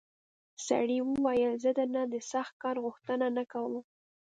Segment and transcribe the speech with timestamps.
[0.67, 3.73] سړي وویل زه درنه د سخت کار غوښتنه نه کوم.